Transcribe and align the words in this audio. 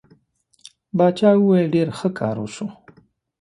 باچا 0.97 1.29
وویل 1.37 1.67
ډېر 1.75 1.87
ښه 1.97 2.09
کار 2.19 2.35
وشو. 2.39 2.67